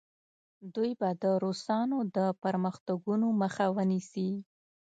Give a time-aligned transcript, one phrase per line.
[0.75, 4.29] دوی به د روسانو د پرمختګونو مخه ونیسي.